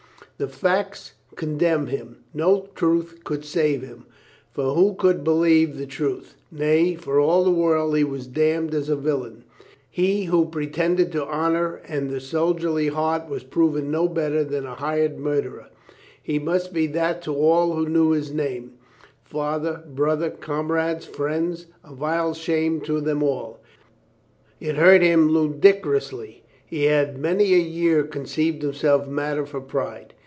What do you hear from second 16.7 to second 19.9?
be that to all who knew his name, father,